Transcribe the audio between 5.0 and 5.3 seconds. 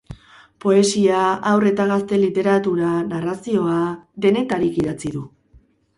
du.